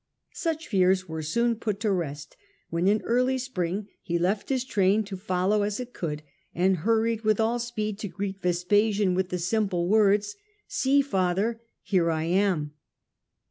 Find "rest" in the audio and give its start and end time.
1.91-2.35